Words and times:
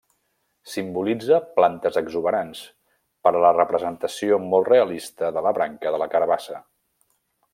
Simbolitza 0.75 1.37
plantes 1.57 1.99
exuberants, 2.01 2.63
per 3.27 3.33
la 3.45 3.53
representació 3.59 4.41
molt 4.47 4.71
realista 4.73 5.31
de 5.39 5.47
la 5.49 5.53
branca 5.59 5.95
de 5.97 6.03
la 6.05 6.09
carabassa. 6.17 6.63